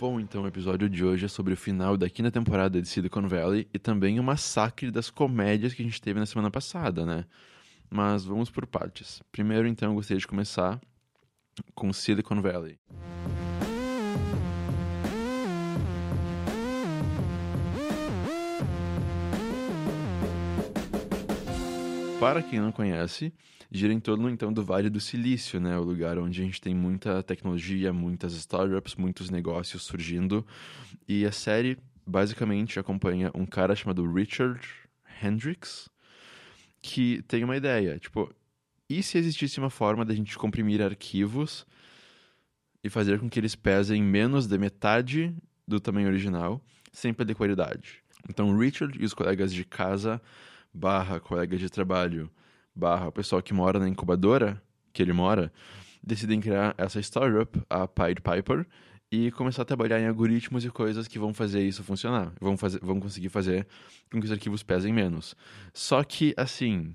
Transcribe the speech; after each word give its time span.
Bom, 0.00 0.18
então 0.18 0.44
o 0.44 0.46
episódio 0.46 0.88
de 0.88 1.04
hoje 1.04 1.26
é 1.26 1.28
sobre 1.28 1.52
o 1.52 1.56
final 1.58 1.94
da 1.94 2.08
quinta 2.08 2.30
temporada 2.30 2.80
de 2.80 2.88
Silicon 2.88 3.28
Valley 3.28 3.68
e 3.70 3.78
também 3.78 4.18
o 4.18 4.22
massacre 4.22 4.90
das 4.90 5.10
comédias 5.10 5.74
que 5.74 5.82
a 5.82 5.84
gente 5.84 6.00
teve 6.00 6.18
na 6.18 6.24
semana 6.24 6.50
passada, 6.50 7.04
né? 7.04 7.26
Mas 7.90 8.24
vamos 8.24 8.48
por 8.48 8.66
partes. 8.66 9.22
Primeiro, 9.30 9.68
então, 9.68 9.90
eu 9.90 9.94
gostaria 9.96 10.18
de 10.18 10.26
começar 10.26 10.80
com 11.74 11.92
Silicon 11.92 12.40
Valley. 12.40 12.78
Para 22.18 22.42
quem 22.42 22.58
não 22.58 22.72
conhece, 22.72 23.34
gira 23.70 23.92
em 23.92 24.00
torno 24.00 24.28
então 24.28 24.52
do 24.52 24.64
Vale 24.64 24.90
do 24.90 25.00
Silício, 25.00 25.60
né? 25.60 25.78
O 25.78 25.82
lugar 25.82 26.18
onde 26.18 26.40
a 26.40 26.44
gente 26.44 26.60
tem 26.60 26.74
muita 26.74 27.22
tecnologia, 27.22 27.92
muitas 27.92 28.32
startups, 28.32 28.96
muitos 28.96 29.30
negócios 29.30 29.82
surgindo. 29.82 30.44
E 31.06 31.24
a 31.24 31.32
série 31.32 31.78
basicamente 32.06 32.80
acompanha 32.80 33.30
um 33.34 33.46
cara 33.46 33.76
chamado 33.76 34.10
Richard 34.10 34.60
Hendricks, 35.22 35.88
que 36.82 37.22
tem 37.28 37.44
uma 37.44 37.56
ideia, 37.56 37.98
tipo, 37.98 38.32
e 38.88 39.02
se 39.02 39.18
existisse 39.18 39.60
uma 39.60 39.70
forma 39.70 40.04
da 40.04 40.14
gente 40.14 40.36
comprimir 40.36 40.82
arquivos 40.82 41.64
e 42.82 42.90
fazer 42.90 43.20
com 43.20 43.28
que 43.28 43.38
eles 43.38 43.54
pesem 43.54 44.02
menos 44.02 44.46
da 44.48 44.58
metade 44.58 45.34
do 45.68 45.78
tamanho 45.78 46.08
original, 46.08 46.60
sem 46.90 47.14
perder 47.14 47.34
qualidade? 47.34 48.02
Então, 48.28 48.56
Richard 48.58 49.00
e 49.00 49.04
os 49.04 49.14
colegas 49.14 49.52
de 49.52 49.64
casa 49.64 50.20
barra 50.72 51.20
colega 51.20 51.56
de 51.56 51.70
trabalho, 51.70 52.30
barra 52.80 53.08
o 53.08 53.12
pessoal 53.12 53.42
que 53.42 53.52
mora 53.52 53.78
na 53.78 53.88
incubadora 53.88 54.60
que 54.92 55.02
ele 55.02 55.12
mora, 55.12 55.52
decidem 56.02 56.40
criar 56.40 56.74
essa 56.76 56.98
startup, 56.98 57.60
a 57.68 57.86
Pied 57.86 58.20
Piper, 58.20 58.66
e 59.12 59.30
começar 59.32 59.62
a 59.62 59.64
trabalhar 59.64 60.00
em 60.00 60.06
algoritmos 60.08 60.64
e 60.64 60.70
coisas 60.70 61.06
que 61.06 61.18
vão 61.18 61.34
fazer 61.34 61.62
isso 61.62 61.84
funcionar. 61.84 62.32
Vão, 62.40 62.56
fazer, 62.56 62.80
vão 62.80 62.98
conseguir 62.98 63.28
fazer 63.28 63.66
com 64.10 64.18
que 64.18 64.26
os 64.26 64.32
arquivos 64.32 64.62
pesem 64.62 64.92
menos. 64.92 65.36
Só 65.72 66.02
que, 66.02 66.32
assim, 66.36 66.94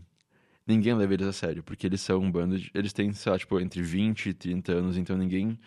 ninguém 0.65 0.93
leva 0.93 1.13
eles 1.13 1.27
a 1.27 1.33
sério, 1.33 1.61
porque 1.63 1.85
eles 1.85 2.01
são 2.01 2.19
um 2.19 2.31
bando 2.31 2.57
de. 2.57 2.71
Eles 2.73 2.91
têm, 2.91 3.13
sei 3.13 3.31
lá, 3.31 3.37
tipo, 3.37 3.59
entre 3.59 3.81
20 3.81 4.27
e 4.27 4.33
30 4.33 4.71
anos, 4.73 4.97
então 4.97 5.17
ninguém 5.17 5.59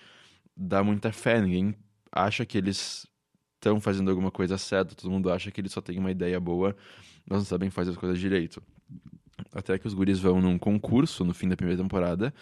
dá 0.57 0.83
muita 0.83 1.13
fé, 1.13 1.41
ninguém 1.41 1.75
acha 2.11 2.45
que 2.45 2.59
eles 2.59 3.07
estão 3.55 3.81
fazendo 3.81 4.11
alguma 4.11 4.31
coisa 4.31 4.59
certa, 4.59 4.95
todo 4.95 5.11
mundo 5.11 5.31
acha 5.31 5.51
que 5.51 5.61
eles 5.61 5.73
só 5.73 5.81
têm 5.81 5.99
uma 5.99 6.11
ideia 6.11 6.41
boa 6.41 6.75
nós 7.29 7.41
não 7.41 7.45
sabem 7.45 7.71
fazer 7.71 7.91
as 7.91 7.97
coisas 7.97 8.19
direito. 8.19 8.63
Até 9.53 9.79
que 9.79 9.87
os 9.87 9.95
guris 9.95 10.19
vão 10.19 10.41
num 10.41 10.59
concurso 10.59 11.25
no 11.25 11.33
fim 11.33 11.49
da 11.49 11.57
primeira 11.57 11.83
temporada 11.83 12.33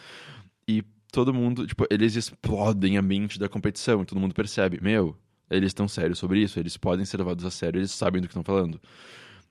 e 0.68 0.82
todo 1.12 1.32
mundo, 1.32 1.66
tipo, 1.66 1.86
eles 1.90 2.16
explodem 2.16 2.98
a 2.98 3.02
mente 3.02 3.38
da 3.38 3.48
competição 3.48 4.02
e 4.02 4.04
todo 4.04 4.20
mundo 4.20 4.34
percebe, 4.34 4.78
meu, 4.82 5.16
eles 5.48 5.68
estão 5.68 5.86
sérios 5.86 6.18
sobre 6.18 6.40
isso, 6.40 6.58
eles 6.58 6.76
podem 6.76 7.04
ser 7.04 7.18
levados 7.18 7.44
a 7.44 7.50
sério, 7.50 7.78
eles 7.78 7.92
sabem 7.92 8.20
do 8.20 8.28
que 8.28 8.32
estão 8.32 8.44
falando. 8.44 8.80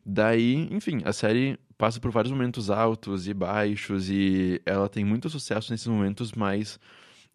Daí, 0.05 0.67
enfim, 0.71 1.01
a 1.05 1.13
série 1.13 1.57
passa 1.77 1.99
por 1.99 2.11
vários 2.11 2.31
momentos 2.31 2.69
altos 2.69 3.27
e 3.27 3.33
baixos 3.33 4.09
e 4.09 4.61
ela 4.65 4.87
tem 4.87 5.03
muito 5.03 5.29
sucesso 5.29 5.71
nesses 5.71 5.87
momentos 5.87 6.33
mais 6.33 6.79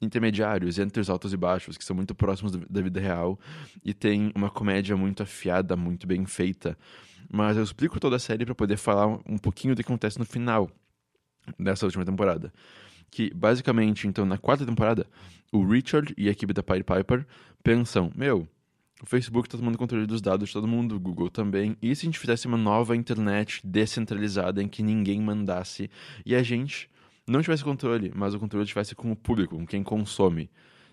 intermediários, 0.00 0.78
entre 0.78 1.00
os 1.00 1.10
altos 1.10 1.32
e 1.32 1.36
baixos, 1.36 1.76
que 1.76 1.84
são 1.84 1.94
muito 1.94 2.14
próximos 2.14 2.52
da 2.52 2.80
vida 2.80 3.00
real 3.00 3.38
e 3.84 3.92
tem 3.92 4.32
uma 4.34 4.50
comédia 4.50 4.96
muito 4.96 5.22
afiada, 5.22 5.76
muito 5.76 6.06
bem 6.06 6.24
feita. 6.26 6.76
Mas 7.32 7.56
eu 7.56 7.62
explico 7.62 8.00
toda 8.00 8.16
a 8.16 8.18
série 8.18 8.44
para 8.44 8.54
poder 8.54 8.76
falar 8.76 9.06
um 9.06 9.38
pouquinho 9.38 9.74
do 9.74 9.82
que 9.82 9.88
acontece 9.88 10.18
no 10.18 10.24
final 10.24 10.70
dessa 11.58 11.86
última 11.86 12.04
temporada. 12.04 12.52
Que 13.10 13.32
basicamente, 13.34 14.06
então, 14.06 14.24
na 14.24 14.38
quarta 14.38 14.64
temporada, 14.64 15.06
o 15.52 15.64
Richard 15.64 16.14
e 16.16 16.28
a 16.28 16.32
equipe 16.32 16.52
da 16.52 16.62
Pied 16.62 16.84
Piper 16.84 17.26
pensam: 17.62 18.10
meu, 18.14 18.48
o 19.02 19.06
Facebook 19.06 19.48
está 19.48 19.56
tomando 19.56 19.78
controle 19.78 20.06
dos 20.06 20.20
dados 20.20 20.48
de 20.48 20.52
todo 20.52 20.68
mundo, 20.68 20.96
o 20.96 21.00
Google 21.00 21.30
também. 21.30 21.76
E 21.80 21.94
se 21.94 22.02
a 22.02 22.06
gente 22.06 22.18
fizesse 22.18 22.46
uma 22.46 22.58
nova 22.58 22.94
internet 22.94 23.60
descentralizada 23.64 24.62
em 24.62 24.68
que 24.68 24.82
ninguém 24.82 25.20
mandasse 25.20 25.90
e 26.24 26.34
a 26.34 26.42
gente 26.42 26.88
não 27.30 27.42
tivesse 27.42 27.62
controle, 27.64 28.12
mas 28.14 28.34
o 28.34 28.38
controle 28.38 28.66
tivesse 28.66 28.94
com 28.94 29.10
o 29.12 29.16
público, 29.16 29.56
com 29.56 29.66
quem 29.66 29.82
consome? 29.82 30.50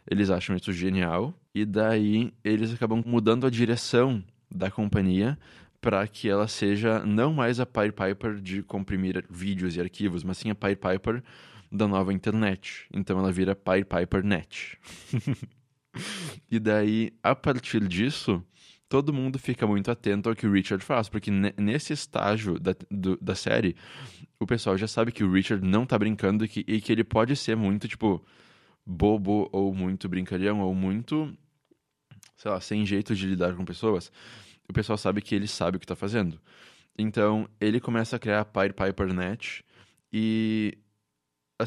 Eles 0.09 0.30
acham 0.30 0.56
isso 0.56 0.72
genial 0.72 1.34
e 1.53 1.66
daí 1.66 2.31
eles 2.44 2.74
acabam 2.74 3.03
mudando 3.06 3.46
a 3.46 3.50
direção 3.50 4.24
da 4.50 4.72
companhia 4.72 5.38
para 5.81 6.08
que 6.08 6.30
ela 6.30 6.48
seja 6.48 7.00
não 7.06 7.34
mais 7.34 7.59
a 7.59 7.66
Pied 7.66 7.92
Piper 7.92 8.36
de 8.36 8.64
comprimir 8.64 9.25
vídeos 9.30 9.75
e 9.75 9.81
arquivos, 9.81 10.24
mas 10.24 10.38
sim 10.38 10.50
a 10.50 10.56
Pied 10.56 10.78
Piper 10.78 11.24
da 11.72 11.88
nova 11.88 12.14
internet. 12.14 12.88
Então 12.94 13.19
ela 13.19 13.31
vira 13.31 13.56
Pied 13.56 13.86
Piper 13.86 14.24
Net. 14.24 14.78
e 16.50 16.59
daí, 16.59 17.12
a 17.22 17.36
partir 17.36 17.86
disso, 17.88 18.44
todo 18.90 19.14
mundo 19.14 19.38
fica 19.38 19.68
muito 19.68 19.92
atento 19.92 20.30
ao 20.30 20.36
que 20.36 20.48
o 20.48 20.52
Richard 20.52 20.84
faz, 20.84 21.09
porque 21.09 21.30
nesse 21.31 21.94
estágio 21.94 22.59
da, 22.59 22.75
do, 22.90 23.18
da 23.18 23.36
série, 23.36 23.75
o 24.40 24.46
pessoal 24.46 24.78
já 24.78 24.88
sabe 24.88 25.12
que 25.12 25.24
o 25.24 25.31
Richard 25.31 25.66
não 25.66 25.86
tá 25.86 25.98
brincando 25.98 26.46
e 26.46 26.48
que, 26.48 26.66
e 26.68 26.80
que 26.81 26.92
ele 26.92 27.03
pode 27.03 27.36
ser 27.36 27.56
muito, 27.56 27.88
tipo, 27.88 28.24
bobo 28.86 29.50
ou 29.52 29.74
muito 29.74 30.08
brincalhão 30.08 30.62
ou 30.62 30.74
muito, 30.74 31.34
sei 32.36 32.52
lá, 32.52 32.62
sem 32.62 32.86
jeito 32.86 33.16
de 33.16 33.28
lidar 33.28 33.56
com 33.56 33.66
pessoas 33.66 34.12
o 34.70 34.74
pessoal 34.74 34.98
sabe 34.98 35.22
que 35.22 35.34
ele 35.34 35.48
sabe 35.48 35.78
o 35.78 35.80
que 35.80 35.86
está 35.86 35.96
fazendo. 35.96 36.40
Então, 36.98 37.48
ele 37.59 37.80
começa 37.80 38.16
a 38.16 38.19
criar 38.19 38.42
a 38.42 38.46
Pied 38.46 38.74
Piper 38.74 39.14
Net 39.14 39.64
e 40.12 40.78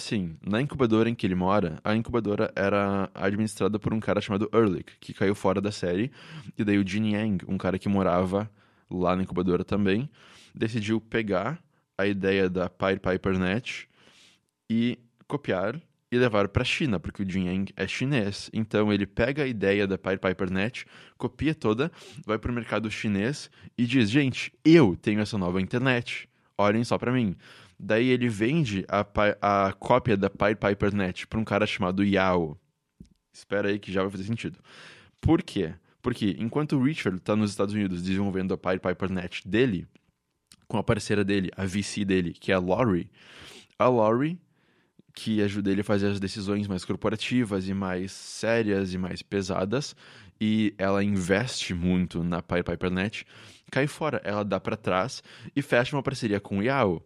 assim, 0.01 0.37
na 0.45 0.61
incubadora 0.61 1.09
em 1.09 1.15
que 1.15 1.27
ele 1.27 1.35
mora, 1.35 1.79
a 1.85 1.95
incubadora 1.95 2.51
era 2.57 3.11
administrada 3.15 3.79
por 3.79 3.93
um 3.93 4.01
cara 4.01 4.21
chamado 4.21 4.51
Ehrlich, 4.53 4.97
que 4.99 5.13
caiu 5.13 5.35
fora 5.35 5.61
da 5.61 5.71
série, 5.71 6.11
e 6.57 6.65
daí 6.65 6.79
o 6.79 6.87
Jin 6.87 7.13
Yang, 7.15 7.45
um 7.47 7.59
cara 7.59 7.79
que 7.79 7.89
morava 7.89 8.51
lá 8.91 9.15
na 9.15 9.23
incubadora 9.23 9.63
também, 9.63 10.11
decidiu 10.55 11.01
pegar 11.01 11.63
a 11.97 12.07
ideia 12.07 12.49
da 12.49 12.69
Pied 12.69 12.99
Piper 12.99 13.35
e 14.71 14.99
copiar 15.29 15.81
e 16.11 16.19
levar 16.19 16.49
para 16.49 16.63
a 16.63 16.65
China, 16.65 16.99
porque 16.99 17.23
o 17.23 17.31
Jin 17.31 17.47
Yang 17.47 17.73
é 17.77 17.87
chinês. 17.87 18.51
Então 18.53 18.93
ele 18.93 19.07
pega 19.07 19.45
a 19.45 19.47
ideia 19.47 19.87
da 19.87 19.99
Pied 19.99 20.19
Piper 20.19 20.49
copia 21.17 21.55
toda, 21.55 21.93
vai 22.27 22.39
para 22.39 22.51
o 22.51 22.55
mercado 22.55 22.91
chinês 22.91 23.51
e 23.77 23.87
diz: 23.87 24.11
gente, 24.11 24.53
eu 24.65 24.97
tenho 24.97 25.21
essa 25.21 25.39
nova 25.39 25.61
internet, 25.61 26.29
olhem 26.59 26.83
só 26.83 26.99
para 26.99 27.13
mim. 27.13 27.37
Daí 27.83 28.09
ele 28.09 28.29
vende 28.29 28.85
a, 28.89 29.07
a 29.41 29.73
cópia 29.73 30.15
da 30.15 30.29
Pied 30.29 30.57
Piper 30.57 30.95
Net 30.95 31.27
para 31.27 31.41
um 31.41 31.45
cara 31.45 31.67
chamado 31.67 32.05
Yao. 32.05 32.59
Espera 33.33 33.69
aí 33.69 33.79
que 33.79 33.91
já 33.91 34.03
vai 34.03 34.11
fazer 34.11 34.25
sentido. 34.25 34.59
Por 35.19 35.43
quê? 35.43 35.73
Porque 36.03 36.37
enquanto 36.39 36.77
o 36.77 36.83
Richard 36.83 37.17
está 37.17 37.35
nos 37.35 37.51
Estados 37.51 37.73
Unidos 37.73 38.03
desenvolvendo 38.03 38.53
a 38.53 38.59
Pied 38.59 38.81
Piper 38.81 39.11
Net 39.11 39.49
dele, 39.49 39.87
com 40.69 40.77
a 40.77 40.83
parceira 40.83 41.25
dele, 41.25 41.51
a 41.57 41.65
VC 41.65 42.05
dele, 42.05 42.35
que 42.35 42.53
é 42.53 42.55
a 42.55 42.59
Laurie, 42.59 43.11
a 43.79 43.89
Laurie 43.89 44.39
que 45.15 45.43
ajuda 45.43 45.71
ele 45.71 45.81
a 45.81 45.85
fazer 45.85 46.09
as 46.09 46.21
decisões 46.21 46.69
mais 46.69 46.85
corporativas 46.85 47.67
e 47.67 47.75
mais 47.75 48.13
sérias 48.13 48.93
e 48.93 48.99
mais 48.99 49.23
pesadas, 49.23 49.97
e 50.41 50.75
ela 50.79 51.03
investe 51.03 51.75
muito 51.75 52.23
na 52.23 52.43
PyPiperNet, 52.43 53.27
cai 53.71 53.87
fora, 53.87 54.21
ela 54.25 54.45
dá 54.45 54.61
para 54.61 54.77
trás 54.77 55.23
e 55.57 55.63
fecha 55.63 55.97
uma 55.97 56.03
parceria 56.03 56.41
com 56.41 56.59
o 56.59 56.63
Yahoo. 56.63 57.03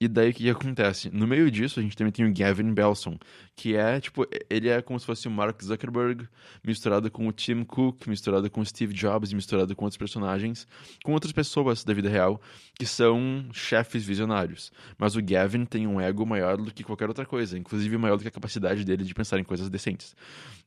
E 0.00 0.08
daí 0.08 0.30
o 0.30 0.34
que, 0.34 0.42
que, 0.42 0.50
acontece? 0.50 1.10
No 1.10 1.26
meio 1.26 1.50
disso, 1.50 1.78
a 1.78 1.82
gente 1.82 1.96
também 1.96 2.12
tem 2.12 2.26
o 2.26 2.34
Gavin 2.34 2.74
Belson, 2.74 3.18
que 3.54 3.76
é, 3.76 4.00
tipo, 4.00 4.26
ele 4.50 4.68
é 4.68 4.82
como 4.82 4.98
se 4.98 5.06
fosse 5.06 5.28
o 5.28 5.30
Mark 5.30 5.62
Zuckerberg 5.62 6.26
misturado 6.64 7.10
com 7.10 7.28
o 7.28 7.32
Tim 7.32 7.62
Cook, 7.62 8.06
misturado 8.08 8.50
com 8.50 8.60
o 8.60 8.66
Steve 8.66 8.92
Jobs, 8.92 9.32
misturado 9.32 9.76
com 9.76 9.84
outros 9.84 9.98
personagens, 9.98 10.66
com 11.04 11.12
outras 11.12 11.32
pessoas 11.32 11.84
da 11.84 11.94
vida 11.94 12.08
real, 12.08 12.40
que 12.74 12.84
são 12.84 13.48
chefes 13.52 14.04
visionários. 14.04 14.72
Mas 14.98 15.14
o 15.14 15.22
Gavin 15.22 15.64
tem 15.64 15.86
um 15.86 16.00
ego 16.00 16.26
maior 16.26 16.56
do 16.56 16.72
que 16.72 16.82
qualquer 16.82 17.08
outra 17.08 17.24
coisa, 17.24 17.56
inclusive 17.56 17.96
maior 17.96 18.16
do 18.16 18.22
que 18.22 18.28
a 18.28 18.32
capacidade 18.32 18.84
dele 18.84 19.04
de 19.04 19.14
pensar 19.14 19.38
em 19.38 19.44
coisas 19.44 19.70
decentes. 19.70 20.16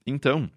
Então, 0.08 0.50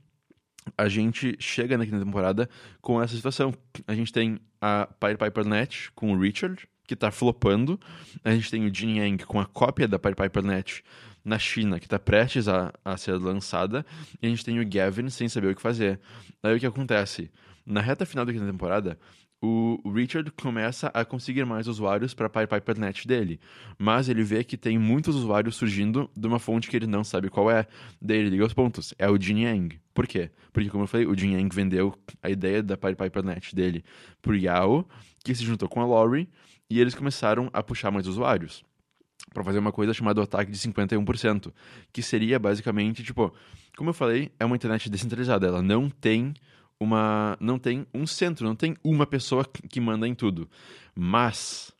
a 0.76 0.88
gente 0.88 1.36
chega 1.38 1.78
na 1.78 1.84
quinta 1.84 1.98
temporada 1.98 2.48
com 2.80 3.00
essa 3.00 3.14
situação. 3.14 3.54
A 3.86 3.94
gente 3.94 4.12
tem 4.12 4.38
a 4.60 4.86
Pied 5.00 5.16
Piper 5.16 5.46
Net 5.46 5.90
com 5.92 6.12
o 6.12 6.18
Richard, 6.18 6.68
que 6.88 6.94
está 6.94 7.12
flopando. 7.12 7.78
A 8.24 8.32
gente 8.32 8.50
tem 8.50 8.66
o 8.66 8.74
Jin 8.74 8.98
Yang 8.98 9.26
com 9.26 9.38
a 9.38 9.46
cópia 9.46 9.86
da 9.86 9.98
PyPiperNet 9.98 10.82
na 11.22 11.38
China, 11.38 11.78
que 11.78 11.86
está 11.86 11.98
prestes 11.98 12.48
a, 12.48 12.72
a 12.82 12.96
ser 12.96 13.12
lançada. 13.12 13.84
E 14.20 14.26
a 14.26 14.30
gente 14.30 14.44
tem 14.44 14.58
o 14.58 14.68
Gavin 14.68 15.10
sem 15.10 15.28
saber 15.28 15.52
o 15.52 15.54
que 15.54 15.62
fazer. 15.62 16.00
Aí 16.42 16.56
o 16.56 16.58
que 16.58 16.66
acontece? 16.66 17.30
Na 17.64 17.82
reta 17.82 18.06
final 18.06 18.24
da 18.24 18.32
quinta 18.32 18.46
temporada, 18.46 18.98
o 19.40 19.80
Richard 19.94 20.30
começa 20.32 20.88
a 20.88 21.04
conseguir 21.04 21.44
mais 21.44 21.68
usuários 21.68 22.14
para 22.14 22.26
a 22.26 22.30
PyPiperNet 22.30 23.06
dele, 23.06 23.38
mas 23.78 24.08
ele 24.08 24.24
vê 24.24 24.42
que 24.42 24.56
tem 24.56 24.78
muitos 24.78 25.14
usuários 25.14 25.54
surgindo 25.54 26.10
de 26.16 26.26
uma 26.26 26.40
fonte 26.40 26.68
que 26.68 26.76
ele 26.76 26.86
não 26.86 27.04
sabe 27.04 27.28
qual 27.28 27.50
é. 27.50 27.66
Daí 28.00 28.18
ele 28.18 28.30
liga 28.30 28.46
os 28.46 28.54
pontos, 28.54 28.94
é 28.98 29.08
o 29.08 29.20
Jin 29.20 29.42
Yang. 29.42 29.80
Por 29.94 30.06
quê? 30.06 30.30
Porque, 30.52 30.70
como 30.70 30.84
eu 30.84 30.88
falei, 30.88 31.06
o 31.06 31.16
Jin 31.16 31.34
Yang 31.34 31.54
vendeu 31.54 31.94
a 32.22 32.30
ideia 32.30 32.62
da 32.62 32.76
PyPiperNet 32.76 33.54
dele 33.54 33.84
pro 34.20 34.34
Yao, 34.34 34.88
que 35.22 35.34
se 35.34 35.44
juntou 35.44 35.68
com 35.68 35.80
a 35.80 35.84
Lori, 35.84 36.28
e 36.70 36.80
eles 36.80 36.94
começaram 36.94 37.50
a 37.52 37.62
puxar 37.62 37.90
mais 37.90 38.06
usuários 38.06 38.64
para 39.32 39.44
fazer 39.44 39.58
uma 39.58 39.72
coisa 39.72 39.92
chamada 39.92 40.22
ataque 40.22 40.50
de 40.50 40.58
51%, 40.58 41.52
que 41.92 42.02
seria 42.02 42.38
basicamente, 42.38 43.02
tipo, 43.02 43.32
como 43.76 43.90
eu 43.90 43.94
falei, 43.94 44.32
é 44.38 44.44
uma 44.44 44.56
internet 44.56 44.88
descentralizada, 44.88 45.46
ela 45.46 45.62
não 45.62 45.90
tem 45.90 46.34
uma 46.80 47.36
não 47.40 47.58
tem 47.58 47.86
um 47.92 48.06
centro, 48.06 48.46
não 48.46 48.54
tem 48.54 48.76
uma 48.84 49.06
pessoa 49.06 49.44
que 49.68 49.80
manda 49.80 50.06
em 50.06 50.14
tudo. 50.14 50.48
Mas 50.94 51.72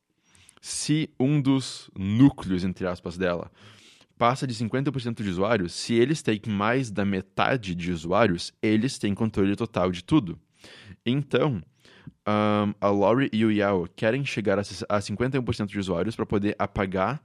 se 0.61 1.11
um 1.19 1.41
dos 1.41 1.91
núcleos 1.97 2.65
entre 2.65 2.87
aspas 2.87 3.17
dela 3.17 3.51
passa 4.19 4.47
de 4.47 4.55
50% 4.55 5.23
de 5.23 5.29
usuários, 5.29 5.73
se 5.73 5.95
eles 5.95 6.21
têm 6.23 6.41
mais 6.49 6.91
da 6.91 7.05
metade 7.05 7.75
de 7.75 7.93
usuários, 7.93 8.53
eles 8.61 8.99
têm 8.99 9.15
controle 9.15 9.55
total 9.55 9.93
de 9.93 10.03
tudo. 10.03 10.37
Então, 11.07 11.63
um, 12.27 12.75
a 12.81 12.89
Lori 12.89 13.29
e 13.33 13.45
o 13.45 13.51
Yao 13.51 13.87
querem 13.95 14.25
chegar 14.25 14.59
a 14.59 14.63
51% 14.63 15.67
de 15.67 15.79
usuários 15.79 16.17
para 16.17 16.27
poder 16.27 16.55
apagar 16.59 17.21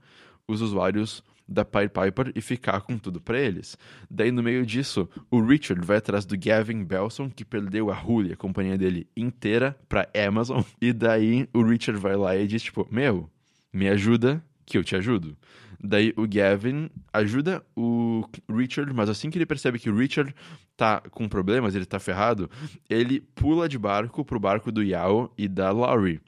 os 0.46 0.60
usuários 0.60 1.22
da 1.46 1.64
Pied 1.64 1.90
Piper 1.90 2.32
e 2.34 2.40
ficar 2.40 2.80
com 2.80 2.96
tudo 2.96 3.20
para 3.20 3.38
eles. 3.38 3.76
Daí, 4.10 4.30
no 4.30 4.42
meio 4.42 4.64
disso, 4.64 5.08
o 5.30 5.40
Richard 5.40 5.84
vai 5.84 5.98
atrás 5.98 6.24
do 6.24 6.38
Gavin 6.38 6.82
Belson, 6.84 7.30
que 7.30 7.44
perdeu 7.44 7.90
a 7.90 8.00
Hulu, 8.00 8.32
a 8.32 8.36
companhia 8.36 8.78
dele 8.78 9.06
inteira, 9.16 9.78
pra 9.88 10.08
Amazon. 10.26 10.62
E 10.80 10.92
daí, 10.92 11.48
o 11.52 11.62
Richard 11.62 12.00
vai 12.00 12.16
lá 12.16 12.36
e 12.36 12.46
diz, 12.46 12.62
tipo, 12.62 12.86
meu, 12.90 13.28
me 13.72 13.88
ajuda 13.88 14.42
que 14.64 14.78
eu 14.78 14.84
te 14.84 14.96
ajudo. 14.96 15.36
Daí 15.86 16.14
o 16.16 16.26
Gavin 16.26 16.88
ajuda 17.12 17.62
o 17.76 18.24
Richard, 18.50 18.90
mas 18.94 19.10
assim 19.10 19.28
que 19.28 19.36
ele 19.36 19.44
percebe 19.44 19.78
que 19.78 19.90
o 19.90 19.94
Richard 19.94 20.34
tá 20.78 21.02
com 21.10 21.28
problemas, 21.28 21.74
ele 21.74 21.84
tá 21.84 22.00
ferrado, 22.00 22.50
ele 22.88 23.20
pula 23.20 23.68
de 23.68 23.78
barco 23.78 24.24
pro 24.24 24.40
barco 24.40 24.72
do 24.72 24.82
Yao 24.82 25.30
e 25.36 25.46
da 25.46 25.70
Laurie 25.70 26.22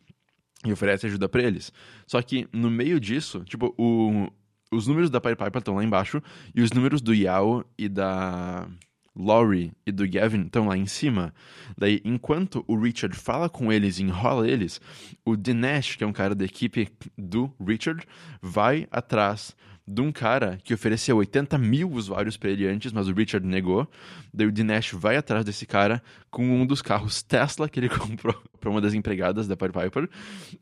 e 0.62 0.70
oferece 0.70 1.06
ajuda 1.06 1.26
para 1.26 1.42
eles. 1.42 1.72
Só 2.06 2.20
que 2.20 2.46
no 2.52 2.70
meio 2.70 3.00
disso, 3.00 3.42
tipo, 3.44 3.74
o, 3.78 4.30
os 4.70 4.86
números 4.86 5.08
da 5.08 5.22
Pied 5.22 5.36
Piper 5.36 5.58
estão 5.58 5.76
lá 5.76 5.82
embaixo 5.82 6.22
e 6.54 6.60
os 6.60 6.70
números 6.70 7.00
do 7.00 7.14
Yao 7.14 7.64
e 7.78 7.88
da 7.88 8.68
Laurie 9.16 9.72
e 9.86 9.90
do 9.90 10.08
Gavin 10.08 10.42
estão 10.42 10.66
lá 10.66 10.76
em 10.76 10.86
cima. 10.86 11.32
Daí, 11.76 12.00
enquanto 12.04 12.64
o 12.68 12.78
Richard 12.78 13.16
fala 13.16 13.48
com 13.48 13.72
eles 13.72 13.98
e 13.98 14.02
enrola 14.02 14.48
eles, 14.48 14.80
o 15.24 15.36
Dinesh, 15.36 15.96
que 15.96 16.04
é 16.04 16.06
um 16.06 16.12
cara 16.12 16.34
da 16.34 16.44
equipe 16.44 16.88
do 17.16 17.52
Richard, 17.58 18.06
vai 18.42 18.86
atrás 18.90 19.56
de 19.88 20.02
um 20.02 20.10
cara 20.10 20.58
que 20.64 20.74
ofereceu 20.74 21.16
80 21.16 21.56
mil 21.58 21.90
usuários 21.92 22.36
para 22.36 22.50
ele 22.50 22.66
antes, 22.66 22.92
mas 22.92 23.06
o 23.08 23.12
Richard 23.12 23.46
negou. 23.46 23.88
Daí 24.34 24.46
o 24.46 24.52
Dinesh 24.52 24.92
vai 24.92 25.16
atrás 25.16 25.44
desse 25.44 25.64
cara 25.64 26.02
com 26.28 26.44
um 26.44 26.66
dos 26.66 26.82
carros 26.82 27.22
Tesla 27.22 27.68
que 27.68 27.78
ele 27.78 27.88
comprou 27.90 28.34
para 28.60 28.68
uma 28.68 28.80
das 28.80 28.94
empregadas 28.94 29.46
da 29.46 29.56
Pied 29.56 29.72
Piper. 29.72 30.08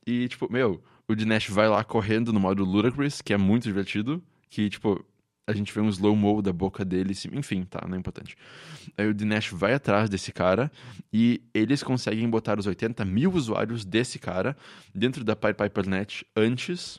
E, 0.06 0.28
tipo, 0.28 0.52
meu, 0.52 0.82
o 1.08 1.14
Dinesh 1.14 1.48
vai 1.48 1.68
lá 1.68 1.82
correndo 1.82 2.32
no 2.32 2.40
modo 2.40 2.64
Ludacris, 2.64 3.22
que 3.22 3.32
é 3.32 3.38
muito 3.38 3.64
divertido, 3.64 4.22
que, 4.50 4.68
tipo, 4.68 5.02
a 5.46 5.52
gente 5.52 5.72
vê 5.72 5.80
um 5.80 5.88
slow-mo 5.88 6.40
da 6.40 6.52
boca 6.52 6.84
dele, 6.84 7.14
enfim, 7.32 7.64
tá, 7.64 7.84
não 7.86 7.96
é 7.96 7.98
importante. 7.98 8.36
Aí 8.96 9.06
o 9.06 9.14
Dinesh 9.14 9.50
vai 9.50 9.74
atrás 9.74 10.08
desse 10.08 10.32
cara 10.32 10.70
e 11.12 11.42
eles 11.52 11.82
conseguem 11.82 12.28
botar 12.28 12.58
os 12.58 12.66
80 12.66 13.04
mil 13.04 13.32
usuários 13.32 13.84
desse 13.84 14.18
cara 14.18 14.56
dentro 14.94 15.22
da 15.22 15.36
PyPiperNet 15.36 16.26
antes 16.34 16.98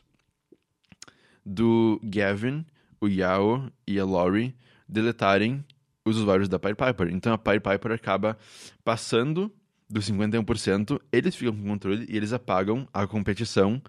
do 1.46 2.00
Gavin, 2.04 2.66
o 3.02 3.08
Yao 3.08 3.72
e 3.88 4.00
a 4.00 4.06
Lori 4.06 4.56
deletarem 4.88 5.64
os 6.04 6.18
usuários 6.18 6.48
da 6.48 6.60
PyPiper. 6.60 7.10
Então 7.12 7.34
a 7.34 7.38
PyPiper 7.38 7.92
acaba 7.92 8.38
passando 8.84 9.52
dos 9.90 10.10
51%, 10.10 11.00
eles 11.12 11.36
ficam 11.36 11.56
com 11.56 11.64
controle 11.64 12.06
e 12.10 12.18
eles 12.18 12.34
apagam 12.34 12.88
a 12.94 13.06
competição 13.06 13.82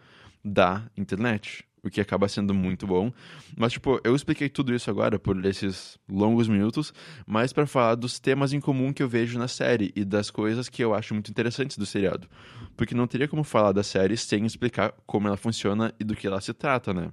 da 0.44 0.84
internet. 0.96 1.64
O 1.82 1.90
que 1.90 2.00
acaba 2.00 2.28
sendo 2.28 2.52
muito 2.52 2.86
bom. 2.86 3.12
Mas, 3.56 3.72
tipo, 3.72 4.00
eu 4.02 4.16
expliquei 4.16 4.48
tudo 4.48 4.74
isso 4.74 4.90
agora 4.90 5.18
por 5.18 5.44
esses 5.44 5.98
longos 6.08 6.48
minutos, 6.48 6.92
mas 7.26 7.52
para 7.52 7.66
falar 7.66 7.94
dos 7.94 8.18
temas 8.18 8.52
em 8.52 8.60
comum 8.60 8.92
que 8.92 9.02
eu 9.02 9.08
vejo 9.08 9.38
na 9.38 9.46
série 9.46 9.92
e 9.94 10.04
das 10.04 10.30
coisas 10.30 10.68
que 10.68 10.82
eu 10.82 10.94
acho 10.94 11.14
muito 11.14 11.30
interessantes 11.30 11.78
do 11.78 11.86
seriado. 11.86 12.28
Porque 12.76 12.94
não 12.94 13.06
teria 13.06 13.28
como 13.28 13.44
falar 13.44 13.72
da 13.72 13.84
série 13.84 14.16
sem 14.16 14.44
explicar 14.44 14.92
como 15.06 15.28
ela 15.28 15.36
funciona 15.36 15.94
e 16.00 16.04
do 16.04 16.16
que 16.16 16.26
ela 16.26 16.40
se 16.40 16.52
trata, 16.52 16.92
né? 16.92 17.12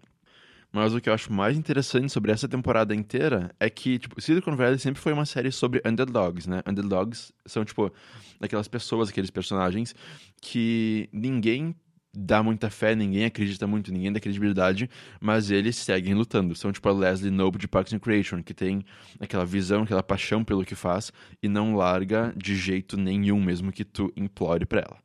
Mas 0.73 0.91
o 0.91 0.99
que 0.99 1.07
eu 1.07 1.13
acho 1.13 1.31
mais 1.31 1.55
interessante 1.55 2.11
sobre 2.11 2.31
essa 2.31 2.47
temporada 2.47 2.95
inteira 2.95 3.51
é 3.59 3.69
que, 3.69 3.99
tipo, 3.99 4.19
Silicon 4.19 4.55
Valley 4.55 4.79
sempre 4.79 4.99
foi 4.99 5.13
uma 5.13 5.23
série 5.25 5.51
sobre 5.51 5.79
underdogs, 5.85 6.49
né? 6.49 6.63
Underdogs 6.67 7.31
são, 7.45 7.63
tipo, 7.63 7.93
aquelas 8.41 8.67
pessoas, 8.67 9.09
aqueles 9.09 9.29
personagens 9.29 9.93
que 10.41 11.07
ninguém 11.13 11.75
dá 12.15 12.43
muita 12.43 12.69
fé, 12.69 12.95
ninguém 12.95 13.25
acredita 13.25 13.65
muito, 13.65 13.91
ninguém 13.91 14.11
dá 14.11 14.19
credibilidade, 14.19 14.89
mas 15.19 15.49
eles 15.49 15.75
seguem 15.75 16.13
lutando. 16.13 16.55
São 16.55 16.71
tipo 16.71 16.87
a 16.87 16.93
Leslie 16.93 17.31
Knope 17.31 17.57
de 17.57 17.67
Parks 17.67 17.91
and 17.91 17.97
Recreation, 17.97 18.43
que 18.43 18.53
tem 18.53 18.85
aquela 19.19 19.45
visão, 19.45 19.83
aquela 19.83 20.03
paixão 20.03 20.43
pelo 20.43 20.63
que 20.63 20.75
faz 20.75 21.11
e 21.41 21.47
não 21.47 21.75
larga 21.75 22.33
de 22.37 22.55
jeito 22.55 22.97
nenhum, 22.97 23.41
mesmo 23.41 23.71
que 23.71 23.83
tu 23.83 24.13
implore 24.15 24.65
pra 24.65 24.81
ela. 24.81 24.97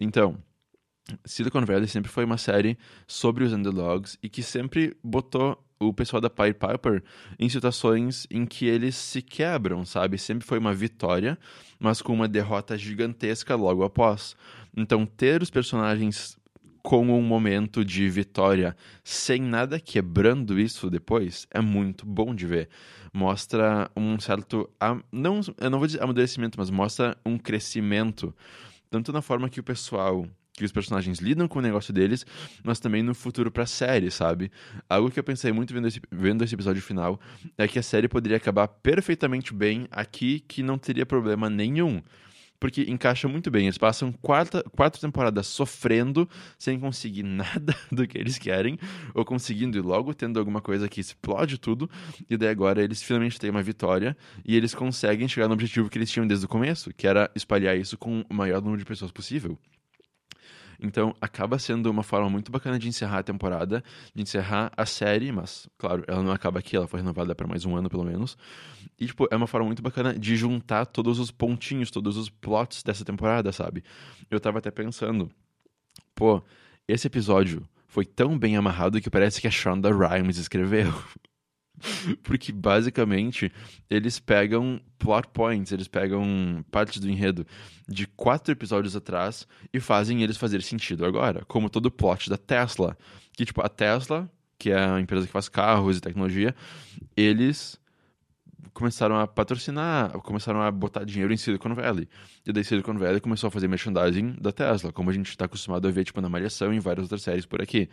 Então, 0.00 0.36
Silicon 1.24 1.64
Valley 1.64 1.88
sempre 1.88 2.10
foi 2.10 2.24
uma 2.24 2.38
série 2.38 2.76
sobre 3.06 3.44
os 3.44 3.52
underdogs 3.52 4.18
e 4.22 4.28
que 4.28 4.42
sempre 4.42 4.96
botou 5.02 5.62
o 5.78 5.94
pessoal 5.94 6.20
da 6.20 6.28
Pied 6.28 6.54
Piper 6.54 7.02
em 7.38 7.48
situações 7.48 8.26
em 8.30 8.44
que 8.44 8.66
eles 8.66 8.94
se 8.94 9.22
quebram, 9.22 9.84
sabe? 9.84 10.18
Sempre 10.18 10.46
foi 10.46 10.58
uma 10.58 10.74
vitória, 10.74 11.38
mas 11.78 12.02
com 12.02 12.12
uma 12.12 12.28
derrota 12.28 12.76
gigantesca 12.76 13.54
logo 13.54 13.82
após. 13.82 14.36
Então, 14.76 15.06
ter 15.06 15.42
os 15.42 15.48
personagens 15.48 16.38
com 16.82 17.06
um 17.06 17.22
momento 17.22 17.84
de 17.84 18.08
vitória 18.08 18.76
sem 19.04 19.40
nada 19.40 19.78
quebrando 19.78 20.58
isso 20.58 20.90
depois 20.90 21.46
é 21.50 21.60
muito 21.60 22.06
bom 22.06 22.34
de 22.34 22.46
ver. 22.46 22.68
Mostra 23.12 23.90
um 23.96 24.18
certo. 24.18 24.70
Não, 25.10 25.40
eu 25.58 25.70
não 25.70 25.78
vou 25.78 25.86
dizer 25.86 26.02
amadurecimento, 26.02 26.58
mas 26.58 26.70
mostra 26.70 27.16
um 27.24 27.36
crescimento. 27.36 28.34
Tanto 28.88 29.12
na 29.12 29.22
forma 29.22 29.48
que 29.48 29.60
o 29.60 29.64
pessoal 29.64 30.26
que 30.52 30.64
os 30.64 30.72
personagens 30.72 31.20
lidam 31.20 31.48
com 31.48 31.58
o 31.58 31.62
negócio 31.62 31.92
deles, 31.92 32.26
mas 32.62 32.78
também 32.78 33.02
no 33.02 33.14
futuro 33.14 33.50
pra 33.50 33.64
série, 33.64 34.10
sabe? 34.10 34.52
Algo 34.88 35.10
que 35.10 35.18
eu 35.18 35.24
pensei 35.24 35.52
muito 35.52 35.72
vendo 35.72 35.88
esse, 35.88 36.00
vendo 36.10 36.44
esse 36.44 36.54
episódio 36.54 36.82
final 36.82 37.18
é 37.56 37.66
que 37.66 37.78
a 37.78 37.82
série 37.82 38.08
poderia 38.08 38.36
acabar 38.36 38.68
perfeitamente 38.68 39.54
bem 39.54 39.86
aqui, 39.90 40.40
que 40.40 40.62
não 40.62 40.76
teria 40.76 41.06
problema 41.06 41.48
nenhum 41.48 42.02
porque 42.60 42.82
encaixa 42.82 43.26
muito 43.26 43.50
bem. 43.50 43.64
Eles 43.64 43.78
passam 43.78 44.12
quarta, 44.12 44.62
quatro 44.76 45.00
temporadas 45.00 45.46
sofrendo, 45.46 46.28
sem 46.58 46.78
conseguir 46.78 47.22
nada 47.24 47.74
do 47.90 48.06
que 48.06 48.18
eles 48.18 48.38
querem, 48.38 48.78
ou 49.14 49.24
conseguindo 49.24 49.78
e 49.78 49.80
logo 49.80 50.14
tendo 50.14 50.38
alguma 50.38 50.60
coisa 50.60 50.88
que 50.88 51.00
explode 51.00 51.58
tudo, 51.58 51.90
e 52.28 52.36
daí 52.36 52.50
agora 52.50 52.82
eles 52.82 53.02
finalmente 53.02 53.40
têm 53.40 53.50
uma 53.50 53.62
vitória 53.62 54.16
e 54.44 54.54
eles 54.54 54.74
conseguem 54.74 55.26
chegar 55.26 55.48
no 55.48 55.54
objetivo 55.54 55.88
que 55.88 55.96
eles 55.96 56.10
tinham 56.10 56.26
desde 56.26 56.44
o 56.44 56.48
começo, 56.48 56.92
que 56.94 57.06
era 57.06 57.30
espalhar 57.34 57.76
isso 57.76 57.96
com 57.96 58.24
o 58.28 58.34
maior 58.34 58.60
número 58.60 58.78
de 58.78 58.84
pessoas 58.84 59.10
possível. 59.10 59.58
Então, 60.82 61.14
acaba 61.20 61.58
sendo 61.58 61.90
uma 61.90 62.02
forma 62.02 62.30
muito 62.30 62.50
bacana 62.50 62.78
de 62.78 62.88
encerrar 62.88 63.18
a 63.18 63.22
temporada, 63.22 63.84
de 64.14 64.22
encerrar 64.22 64.72
a 64.76 64.86
série, 64.86 65.30
mas, 65.30 65.68
claro, 65.76 66.02
ela 66.06 66.22
não 66.22 66.32
acaba 66.32 66.58
aqui, 66.58 66.74
ela 66.74 66.88
foi 66.88 67.00
renovada 67.00 67.34
para 67.34 67.46
mais 67.46 67.66
um 67.66 67.76
ano, 67.76 67.90
pelo 67.90 68.04
menos. 68.04 68.36
E, 68.98 69.06
tipo, 69.06 69.28
é 69.30 69.36
uma 69.36 69.46
forma 69.46 69.66
muito 69.66 69.82
bacana 69.82 70.18
de 70.18 70.36
juntar 70.36 70.86
todos 70.86 71.18
os 71.18 71.30
pontinhos, 71.30 71.90
todos 71.90 72.16
os 72.16 72.30
plots 72.30 72.82
dessa 72.82 73.04
temporada, 73.04 73.52
sabe? 73.52 73.84
Eu 74.30 74.40
tava 74.40 74.58
até 74.58 74.70
pensando, 74.70 75.30
pô, 76.14 76.42
esse 76.88 77.06
episódio 77.06 77.68
foi 77.86 78.04
tão 78.04 78.38
bem 78.38 78.56
amarrado 78.56 79.00
que 79.00 79.10
parece 79.10 79.40
que 79.40 79.46
a 79.46 79.50
Shonda 79.50 79.90
Rhimes 79.90 80.38
escreveu. 80.38 80.92
Porque 82.22 82.52
basicamente 82.52 83.52
eles 83.88 84.18
pegam 84.18 84.80
plot 84.98 85.28
points, 85.32 85.72
eles 85.72 85.88
pegam 85.88 86.64
partes 86.70 87.00
do 87.00 87.08
enredo 87.08 87.46
de 87.88 88.06
quatro 88.06 88.52
episódios 88.52 88.94
atrás 88.94 89.46
e 89.72 89.80
fazem 89.80 90.22
eles 90.22 90.36
fazer 90.36 90.62
sentido 90.62 91.04
agora, 91.04 91.44
como 91.46 91.70
todo 91.70 91.86
o 91.86 91.90
plot 91.90 92.28
da 92.28 92.36
Tesla. 92.36 92.96
Que 93.32 93.44
tipo, 93.44 93.62
a 93.62 93.68
Tesla, 93.68 94.30
que 94.58 94.70
é 94.70 94.78
a 94.78 95.00
empresa 95.00 95.26
que 95.26 95.32
faz 95.32 95.48
carros 95.48 95.96
e 95.96 96.00
tecnologia, 96.00 96.54
eles 97.16 97.80
começaram 98.72 99.18
a 99.18 99.26
patrocinar, 99.26 100.10
começaram 100.20 100.62
a 100.62 100.70
botar 100.70 101.04
dinheiro 101.04 101.32
em 101.32 101.36
Silicon 101.36 101.74
Valley. 101.74 102.08
E 102.46 102.52
daí 102.52 102.64
Silicon 102.64 102.96
Valley 102.96 103.20
começou 103.20 103.48
a 103.48 103.50
fazer 103.50 103.68
merchandising 103.68 104.36
da 104.40 104.52
Tesla, 104.52 104.92
como 104.92 105.10
a 105.10 105.12
gente 105.12 105.28
está 105.28 105.46
acostumado 105.46 105.88
a 105.88 105.90
ver 105.90 106.04
tipo 106.04 106.20
na 106.20 106.28
Malhação 106.28 106.72
e 106.72 106.76
em 106.76 106.80
várias 106.80 107.04
outras 107.04 107.22
séries 107.22 107.46
por 107.46 107.60
aqui. 107.60 107.88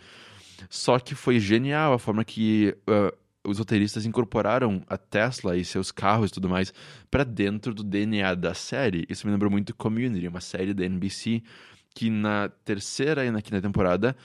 Só 0.70 1.00
que 1.00 1.16
foi 1.16 1.40
genial 1.40 1.94
a 1.94 2.00
forma 2.00 2.24
que 2.24 2.76
uh, 2.88 3.16
os 3.48 3.60
roteiristas 3.60 4.06
incorporaram 4.06 4.84
a 4.88 4.98
Tesla 4.98 5.56
e 5.56 5.64
seus 5.64 5.90
carros 5.90 6.30
e 6.30 6.34
tudo 6.34 6.50
mais 6.50 6.74
para 7.10 7.24
dentro 7.24 7.74
do 7.74 7.82
DNA 7.82 8.36
da 8.36 8.54
série. 8.54 9.06
Isso 9.08 9.26
me 9.26 9.32
lembrou 9.32 9.50
muito 9.50 9.74
Community, 9.74 10.28
uma 10.28 10.42
série 10.42 10.74
da 10.74 10.84
NBC 10.84 11.42
que 11.96 12.10
na 12.10 12.50
terceira 12.66 13.26
e 13.26 13.32
na 13.32 13.42
quinta 13.42 13.62
temporada 13.62 14.16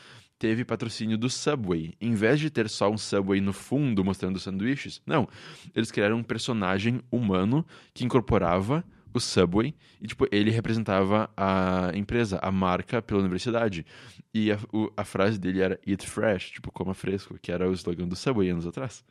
teve 0.40 0.64
patrocínio 0.64 1.16
do 1.16 1.30
Subway. 1.30 1.94
Em 2.00 2.14
vez 2.14 2.40
de 2.40 2.50
ter 2.50 2.68
só 2.68 2.90
um 2.90 2.98
Subway 2.98 3.40
no 3.40 3.52
fundo 3.52 4.04
mostrando 4.04 4.40
sanduíches, 4.40 5.00
não. 5.06 5.28
Eles 5.72 5.92
criaram 5.92 6.16
um 6.16 6.22
personagem 6.24 7.00
humano 7.08 7.64
que 7.94 8.04
incorporava 8.04 8.84
o 9.12 9.20
Subway 9.20 9.74
e, 10.00 10.06
tipo, 10.06 10.26
ele 10.30 10.50
representava 10.50 11.30
a 11.36 11.90
empresa, 11.94 12.38
a 12.42 12.50
marca 12.50 13.00
pela 13.02 13.20
universidade. 13.20 13.84
E 14.32 14.50
a, 14.50 14.58
o, 14.72 14.90
a 14.96 15.04
frase 15.04 15.38
dele 15.38 15.60
era 15.60 15.80
Eat 15.86 16.06
Fresh, 16.06 16.50
tipo, 16.52 16.70
coma 16.72 16.94
fresco, 16.94 17.38
que 17.40 17.52
era 17.52 17.68
o 17.68 17.72
slogan 17.72 18.08
do 18.08 18.16
Subway 18.16 18.50
anos 18.50 18.66
atrás. 18.66 19.04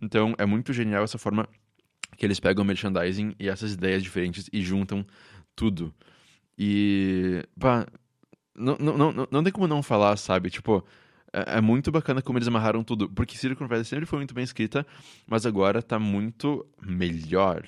Então, 0.00 0.34
é 0.38 0.46
muito 0.46 0.72
genial 0.72 1.04
essa 1.04 1.18
forma 1.18 1.48
que 2.16 2.26
eles 2.26 2.40
pegam 2.40 2.64
merchandising 2.64 3.34
e 3.38 3.48
essas 3.48 3.74
ideias 3.74 4.02
diferentes 4.02 4.48
e 4.52 4.62
juntam 4.62 5.04
tudo. 5.54 5.94
E, 6.58 7.44
pá, 7.58 7.86
não, 8.54 8.76
não, 8.78 9.12
não, 9.12 9.28
não 9.30 9.42
tem 9.42 9.52
como 9.52 9.66
não 9.66 9.82
falar, 9.82 10.16
sabe? 10.16 10.50
Tipo, 10.50 10.84
é, 11.32 11.58
é, 11.58 11.60
muito 11.60 11.90
bacana 11.90 12.20
como 12.20 12.38
eles 12.38 12.48
amarraram 12.48 12.84
tudo. 12.84 13.08
Porque 13.08 13.36
Silicon 13.36 13.66
Valley 13.66 13.84
sempre 13.84 14.06
foi 14.06 14.18
muito 14.18 14.34
bem 14.34 14.44
escrita, 14.44 14.86
mas 15.26 15.46
agora 15.46 15.82
tá 15.82 15.98
muito 15.98 16.66
melhor, 16.80 17.66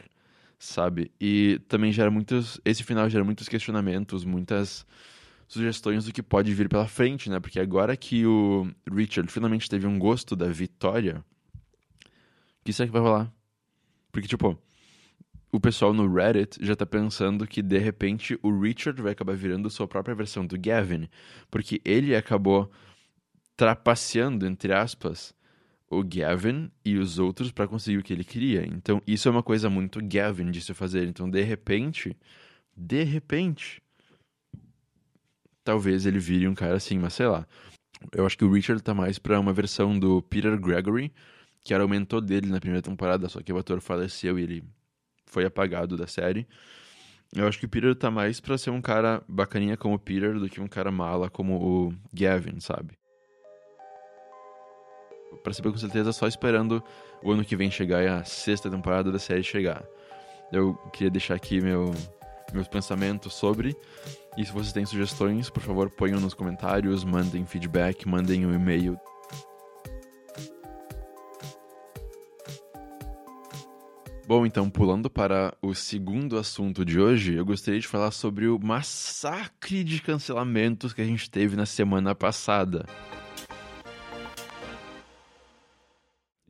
sabe? 0.59 1.11
E 1.21 1.61
também 1.69 1.93
gera 1.93 2.11
muitos. 2.11 2.61
Esse 2.65 2.83
final 2.83 3.09
gera 3.09 3.25
muitos 3.25 3.49
questionamentos, 3.49 4.25
muitas 4.25 4.87
sugestões 5.47 6.05
do 6.05 6.13
que 6.13 6.23
pode 6.23 6.53
vir 6.55 6.69
pela 6.69 6.87
frente, 6.87 7.31
né? 7.31 7.39
Porque 7.41 7.61
agora 7.61 7.97
que 7.97 8.27
o 8.27 8.69
Richard 8.91 9.31
finalmente 9.31 9.69
teve 9.69 9.87
um 9.87 9.99
gosto 9.99 10.35
da 10.35 10.49
vitória, 10.49 11.25
o 12.61 12.65
que 12.65 12.73
será 12.73 12.87
que 12.87 12.93
vai 12.93 13.03
rolar? 13.03 13.33
Porque, 14.11 14.29
tipo, 14.29 14.59
o 15.53 15.61
pessoal 15.61 15.93
no 15.93 16.13
Reddit 16.13 16.59
já 16.61 16.75
tá 16.75 16.85
pensando 16.85 17.47
que 17.47 17.63
de 17.63 17.79
repente 17.79 18.39
o 18.43 18.61
Richard 18.61 19.01
vai 19.01 19.13
acabar 19.13 19.37
virando 19.37 19.71
sua 19.71 19.87
própria 19.87 20.15
versão 20.15 20.47
do 20.47 20.59
Gavin, 20.59 21.09
porque 21.51 21.81
ele 21.85 22.17
acabou 22.17 22.71
trapaceando, 23.57 24.47
entre 24.47 24.73
aspas, 24.73 25.35
o 25.99 26.05
Gavin 26.05 26.71
e 26.85 26.97
os 26.97 27.19
outros 27.19 27.51
para 27.51 27.69
conseguir 27.69 27.99
o 27.99 28.03
que 28.03 28.13
ele 28.13 28.25
queria. 28.25 28.67
Então, 28.67 29.01
isso 29.07 29.29
é 29.29 29.31
uma 29.31 29.43
coisa 29.43 29.71
muito 29.71 30.01
Gavin 30.03 30.51
de 30.51 30.61
se 30.61 30.75
fazer. 30.75 31.07
Então, 31.07 31.29
de 31.29 31.43
repente, 31.43 32.17
de 32.77 33.03
repente, 33.05 33.83
talvez 35.63 36.07
ele 36.07 36.19
vire 36.19 36.47
um 36.49 36.55
cara 36.55 36.77
assim, 36.77 36.99
mas 36.99 37.15
sei 37.15 37.27
lá. 37.27 37.47
Eu 38.13 38.27
acho 38.27 38.37
que 38.37 38.45
o 38.45 38.53
Richard 38.53 38.83
tá 38.83 38.93
mais 38.93 39.19
pra 39.19 39.41
uma 39.41 39.53
versão 39.53 39.99
do 39.99 40.21
Peter 40.23 40.59
Gregory, 40.61 41.13
que 41.63 41.73
era 41.73 41.85
o 41.85 41.89
mentor 41.89 42.21
dele 42.21 42.49
na 42.49 42.61
primeira 42.61 42.83
temporada, 42.83 43.29
só 43.29 43.41
que 43.41 43.53
o 43.53 43.59
ator 43.59 43.81
faleceu 43.81 44.39
e 44.39 44.43
ele 44.43 44.65
foi 45.25 45.45
apagado 45.45 45.97
da 45.97 46.07
série. 46.07 46.47
Eu 47.35 47.49
acho 47.49 47.59
que 47.59 47.67
o 47.67 47.69
Peter 47.69 47.95
tá 47.95 48.11
mais 48.11 48.39
pra 48.41 48.59
ser 48.59 48.71
um 48.71 48.81
cara 48.81 49.23
bacaninha 49.27 49.77
como 49.77 49.95
o 49.95 49.99
Peter 49.99 50.39
do 50.39 50.49
que 50.49 50.61
um 50.61 50.69
cara 50.69 50.93
mala 50.93 51.31
como 51.31 51.57
o 51.57 51.95
Gavin, 52.13 52.61
sabe? 52.61 52.97
Pra 55.43 55.53
saber 55.53 55.71
com 55.71 55.79
certeza, 55.79 56.13
só 56.13 56.27
esperando 56.27 56.83
o 57.23 57.33
ano 57.33 57.45
que 57.45 57.57
vem 57.57 57.71
chegar 57.71 58.03
e 58.03 58.09
a 58.09 58.25
sexta 58.25 58.71
temporada 58.71 59.11
da 59.11 59.19
série 59.19 59.43
chegar. 59.43 59.85
Eu 60.53 60.75
queria 60.93 61.11
deixar 61.11 61.35
aqui 61.35 61.61
meu, 61.61 61.93
meus 62.53 62.69
pensamentos 62.69 63.35
sobre. 63.35 63.77
E 64.37 64.45
se 64.45 64.53
vocês 64.53 64.73
têm 64.73 64.85
sugestões, 64.85 65.51
por 65.51 65.63
favor, 65.63 65.91
ponham 65.91 66.21
nos 66.21 66.35
comentários, 66.35 67.05
mandem 67.05 67.47
feedback, 67.47 68.07
mandem 68.07 68.47
um 68.47 68.55
e-mail. 68.55 68.99
Bom, 74.27 74.47
então, 74.47 74.71
pulando 74.71 75.11
para 75.11 75.55
o 75.61 75.75
segundo 75.75 76.39
assunto 76.39 76.83
de 76.83 76.99
hoje, 76.99 77.35
eu 77.35 77.45
gostaria 77.45 77.79
de 77.79 77.87
falar 77.87 78.11
sobre 78.11 78.49
o 78.49 78.59
massacre 78.59 79.85
de 79.85 80.01
cancelamentos 80.01 80.95
que 80.95 81.03
a 81.03 81.05
gente 81.05 81.31
teve 81.31 81.57
na 81.57 81.67
semana 81.67 82.15
passada. 82.15 82.87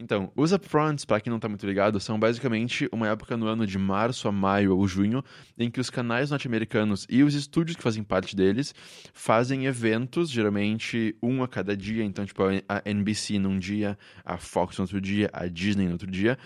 Então, 0.04 0.30
os 0.36 0.52
upfronts, 0.52 1.06
para 1.06 1.18
quem 1.18 1.30
não 1.30 1.38
está 1.38 1.48
muito 1.48 1.66
ligado, 1.66 1.98
são 1.98 2.20
basicamente 2.20 2.86
uma 2.92 3.08
época 3.08 3.38
no 3.38 3.46
ano 3.46 3.66
de 3.66 3.78
março 3.78 4.28
a 4.28 4.32
maio 4.32 4.76
ou 4.76 4.86
junho, 4.86 5.24
em 5.58 5.70
que 5.70 5.80
os 5.80 5.88
canais 5.88 6.28
norte-americanos 6.28 7.06
e 7.08 7.22
os 7.22 7.32
estúdios 7.32 7.74
que 7.74 7.82
fazem 7.82 8.02
parte 8.02 8.36
deles 8.36 8.74
fazem 9.14 9.64
eventos, 9.64 10.28
geralmente 10.28 11.16
um 11.22 11.42
a 11.42 11.48
cada 11.48 11.74
dia, 11.74 12.04
então 12.04 12.26
tipo 12.26 12.42
a 12.68 12.82
NBC 12.84 13.38
num 13.38 13.58
dia, 13.58 13.96
a 14.22 14.36
Fox 14.36 14.76
no 14.76 14.82
outro 14.82 15.00
dia, 15.00 15.30
a 15.32 15.46
Disney 15.46 15.86
no 15.86 15.92
outro 15.92 16.10
dia, 16.10 16.36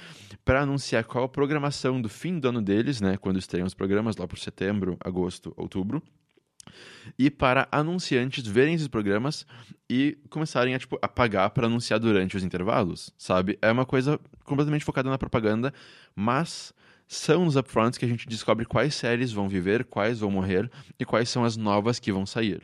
para 0.45 0.61
anunciar 0.61 1.03
qual 1.03 1.25
a 1.25 1.29
programação 1.29 2.01
do 2.01 2.09
fim 2.09 2.39
do 2.39 2.49
ano 2.49 2.63
deles, 2.63 3.01
né, 3.01 3.17
quando 3.17 3.41
estreiam 3.41 3.67
os 3.67 3.75
programas 3.75 4.17
lá 4.17 4.29
por 4.29 4.39
setembro, 4.39 4.97
agosto, 5.01 5.53
outubro 5.57 6.01
e 7.19 7.31
para 7.31 7.69
anunciantes 7.71 8.47
verem 8.47 8.75
esses 8.75 8.89
programas 8.89 9.47
e 9.89 10.19
começarem 10.31 10.75
a, 10.75 10.79
tipo, 10.79 10.99
a 11.01 11.09
pagar 11.09 11.51
para 11.51 11.67
anunciar 11.67 11.99
durante 11.99 12.37
os 12.37 12.45
intervalos, 12.45 13.13
sabe? 13.17 13.59
É 13.63 13.71
uma 13.71 13.87
coisa 13.87 14.21
completamente 14.45 14.85
focada 14.85 15.09
na 15.11 15.19
propaganda, 15.19 15.73
mas 16.15 16.73
são 17.07 17.45
nos 17.47 17.57
upfronts 17.57 17.99
que 17.99 18.05
a 18.05 18.09
gente 18.09 18.29
descobre 18.29 18.67
quais 18.67 18.95
séries 18.95 19.33
vão 19.33 19.49
viver, 19.49 19.85
quais 19.85 20.21
vão 20.21 20.31
morrer 20.31 20.71
e 20.99 21.05
quais 21.05 21.29
são 21.29 21.45
as 21.45 21.57
novas 21.57 21.99
que 21.99 22.13
vão 22.13 22.27
sair. 22.27 22.63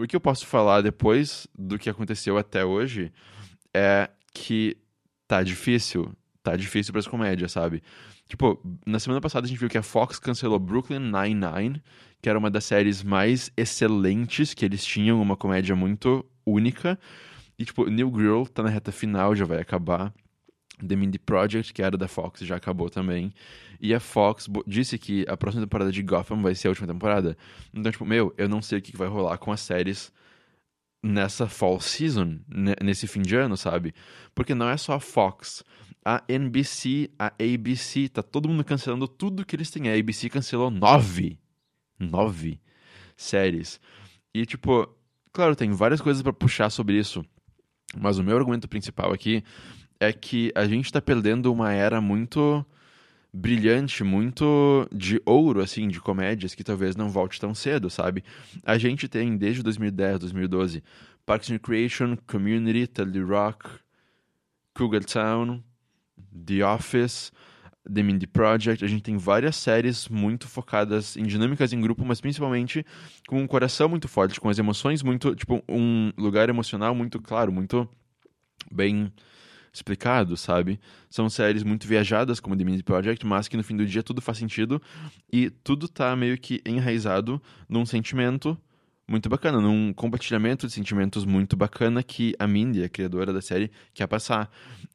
O 0.00 0.06
que 0.06 0.14
eu 0.14 0.20
posso 0.20 0.46
falar 0.46 0.80
depois 0.80 1.48
do 1.58 1.76
que 1.76 1.90
aconteceu 1.90 2.38
até 2.38 2.64
hoje 2.64 3.12
é 3.74 4.08
que 4.32 4.76
tá 5.26 5.42
difícil, 5.42 6.16
tá 6.42 6.56
difícil 6.56 6.92
para 6.92 7.00
as 7.00 7.06
comédias, 7.08 7.52
sabe? 7.52 7.82
Tipo, 8.28 8.60
na 8.86 8.98
semana 8.98 9.20
passada 9.20 9.46
a 9.46 9.48
gente 9.48 9.58
viu 9.58 9.70
que 9.70 9.78
a 9.78 9.82
Fox 9.82 10.18
cancelou 10.18 10.58
Brooklyn 10.58 10.98
Nine-Nine, 10.98 11.82
que 12.20 12.28
era 12.28 12.38
uma 12.38 12.50
das 12.50 12.64
séries 12.64 13.02
mais 13.02 13.50
excelentes 13.56 14.52
que 14.52 14.64
eles 14.64 14.84
tinham, 14.84 15.20
uma 15.20 15.36
comédia 15.36 15.74
muito 15.74 16.24
única. 16.44 16.98
E, 17.58 17.64
tipo, 17.64 17.88
New 17.88 18.12
Girl 18.14 18.44
tá 18.44 18.62
na 18.62 18.68
reta 18.68 18.92
final, 18.92 19.34
já 19.34 19.46
vai 19.46 19.60
acabar. 19.60 20.12
The 20.86 20.94
Mindy 20.94 21.18
Project, 21.18 21.72
que 21.72 21.82
era 21.82 21.96
da 21.96 22.06
Fox, 22.06 22.40
já 22.40 22.56
acabou 22.56 22.88
também. 22.90 23.32
E 23.80 23.94
a 23.94 23.98
Fox 23.98 24.48
disse 24.66 24.98
que 24.98 25.24
a 25.26 25.36
próxima 25.36 25.64
temporada 25.64 25.90
de 25.90 26.02
Gotham 26.02 26.42
vai 26.42 26.54
ser 26.54 26.68
a 26.68 26.70
última 26.70 26.86
temporada. 26.86 27.36
Então, 27.72 27.90
tipo, 27.90 28.04
meu, 28.04 28.32
eu 28.36 28.48
não 28.48 28.60
sei 28.60 28.78
o 28.78 28.82
que 28.82 28.96
vai 28.96 29.08
rolar 29.08 29.38
com 29.38 29.50
as 29.50 29.60
séries 29.60 30.12
nessa 31.02 31.48
fall 31.48 31.80
season, 31.80 32.40
nesse 32.82 33.06
fim 33.06 33.22
de 33.22 33.36
ano, 33.36 33.56
sabe? 33.56 33.94
Porque 34.34 34.54
não 34.54 34.68
é 34.68 34.76
só 34.76 34.94
a 34.94 35.00
Fox 35.00 35.64
a 36.10 36.24
NBC, 36.26 37.10
a 37.18 37.26
ABC, 37.38 38.08
tá 38.08 38.22
todo 38.22 38.48
mundo 38.48 38.64
cancelando 38.64 39.06
tudo 39.06 39.44
que 39.44 39.54
eles 39.54 39.70
têm. 39.70 39.90
A 39.90 39.94
ABC 39.94 40.30
cancelou 40.30 40.70
nove. 40.70 41.38
Nove 42.00 42.58
séries. 43.14 43.78
E, 44.32 44.46
tipo, 44.46 44.88
claro, 45.30 45.54
tem 45.54 45.70
várias 45.70 46.00
coisas 46.00 46.22
para 46.22 46.32
puxar 46.32 46.70
sobre 46.70 46.98
isso. 46.98 47.22
Mas 47.94 48.16
o 48.16 48.24
meu 48.24 48.38
argumento 48.38 48.66
principal 48.66 49.12
aqui 49.12 49.44
é 50.00 50.10
que 50.10 50.50
a 50.54 50.66
gente 50.66 50.90
tá 50.90 50.98
perdendo 51.02 51.52
uma 51.52 51.74
era 51.74 52.00
muito 52.00 52.64
brilhante, 53.30 54.02
muito 54.02 54.88
de 54.90 55.20
ouro, 55.26 55.60
assim, 55.60 55.88
de 55.88 56.00
comédias 56.00 56.54
que 56.54 56.64
talvez 56.64 56.96
não 56.96 57.10
volte 57.10 57.38
tão 57.38 57.54
cedo, 57.54 57.90
sabe? 57.90 58.24
A 58.64 58.78
gente 58.78 59.08
tem 59.08 59.36
desde 59.36 59.62
2010, 59.62 60.20
2012, 60.20 60.82
Parks 61.26 61.50
and 61.50 61.54
Recreation, 61.54 62.16
Community, 62.26 62.86
Telly 62.86 63.20
Rock, 63.20 63.68
Cougar 64.72 65.04
Town, 65.04 65.62
The 66.46 66.64
Office, 66.64 67.32
The 67.84 68.02
Mindy 68.02 68.26
Project. 68.26 68.84
A 68.84 68.88
gente 68.88 69.02
tem 69.02 69.16
várias 69.16 69.56
séries 69.56 70.08
muito 70.08 70.46
focadas 70.46 71.16
em 71.16 71.24
dinâmicas 71.24 71.72
em 71.72 71.80
grupo, 71.80 72.04
mas 72.04 72.20
principalmente 72.20 72.84
com 73.26 73.40
um 73.40 73.46
coração 73.46 73.88
muito 73.88 74.08
forte, 74.08 74.40
com 74.40 74.48
as 74.48 74.58
emoções 74.58 75.02
muito. 75.02 75.34
Tipo, 75.34 75.62
um 75.68 76.12
lugar 76.16 76.48
emocional 76.48 76.94
muito 76.94 77.20
claro, 77.20 77.52
muito 77.52 77.88
bem 78.70 79.12
explicado, 79.72 80.36
sabe? 80.36 80.80
São 81.08 81.28
séries 81.28 81.62
muito 81.62 81.86
viajadas, 81.86 82.40
como 82.40 82.56
The 82.56 82.64
Mindy 82.64 82.82
Project, 82.82 83.24
mas 83.26 83.48
que 83.48 83.56
no 83.56 83.62
fim 83.62 83.76
do 83.76 83.86
dia 83.86 84.02
tudo 84.02 84.20
faz 84.20 84.38
sentido 84.38 84.80
e 85.32 85.50
tudo 85.50 85.88
tá 85.88 86.14
meio 86.16 86.36
que 86.38 86.60
enraizado 86.66 87.40
num 87.68 87.86
sentimento 87.86 88.58
muito 89.08 89.28
bacana, 89.28 89.60
num 89.60 89.92
compartilhamento 89.92 90.66
de 90.66 90.72
sentimentos 90.72 91.24
muito 91.24 91.56
bacana 91.56 92.02
que 92.02 92.34
a 92.38 92.46
Mindy, 92.46 92.84
a 92.84 92.88
criadora 92.88 93.32
da 93.32 93.40
série, 93.40 93.70
quer 93.94 94.06
passar. 94.06 94.50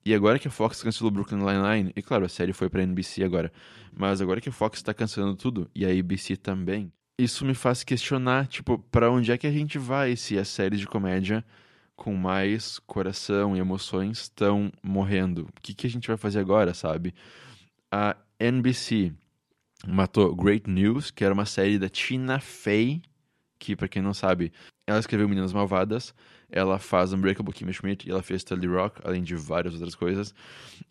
E 0.05 0.13
agora 0.13 0.37
que 0.37 0.47
a 0.47 0.51
Fox 0.51 0.83
cancelou 0.83 1.09
Brooklyn 1.09 1.39
Nine-Nine, 1.39 1.93
e 1.95 2.01
claro, 2.01 2.25
a 2.25 2.29
série 2.29 2.53
foi 2.53 2.69
pra 2.69 2.83
NBC 2.83 3.23
agora, 3.23 3.51
mas 3.91 4.21
agora 4.21 4.39
que 4.39 4.49
a 4.49 4.51
Fox 4.51 4.77
está 4.77 4.93
cancelando 4.93 5.35
tudo, 5.35 5.69
e 5.73 5.83
a 5.83 5.89
ABC 5.89 6.37
também, 6.37 6.91
isso 7.17 7.45
me 7.45 7.53
faz 7.53 7.83
questionar, 7.83 8.47
tipo, 8.47 8.79
para 8.91 9.11
onde 9.11 9.31
é 9.31 9.37
que 9.37 9.47
a 9.47 9.51
gente 9.51 9.77
vai 9.77 10.15
se 10.15 10.37
as 10.37 10.47
séries 10.47 10.79
de 10.79 10.87
comédia 10.87 11.43
com 11.95 12.15
mais 12.15 12.79
coração 12.79 13.55
e 13.55 13.59
emoções 13.59 14.21
estão 14.21 14.71
morrendo? 14.81 15.43
O 15.43 15.61
que, 15.61 15.73
que 15.73 15.87
a 15.87 15.89
gente 15.89 16.07
vai 16.07 16.17
fazer 16.17 16.39
agora, 16.39 16.73
sabe? 16.73 17.13
A 17.91 18.15
NBC 18.39 19.13
matou 19.87 20.35
Great 20.35 20.69
News, 20.69 21.11
que 21.11 21.23
era 21.23 21.33
uma 21.33 21.45
série 21.45 21.77
da 21.77 21.87
Tina 21.87 22.39
Fey, 22.39 23.01
que, 23.63 23.77
para 23.77 23.87
quem 23.87 24.01
não 24.01 24.13
sabe, 24.13 24.51
ela 24.85 24.99
escreveu 24.99 25.29
Meninas 25.29 25.53
Malvadas, 25.53 26.13
ela 26.51 26.77
faz 26.77 27.13
Unbreakable 27.13 27.53
Kimmy 27.53 27.71
Schmidt 27.71 28.05
e 28.05 28.11
ela 28.11 28.21
fez 28.21 28.43
Tully 28.43 28.67
Rock, 28.67 28.99
além 29.05 29.23
de 29.23 29.37
várias 29.37 29.73
outras 29.73 29.95
coisas. 29.95 30.35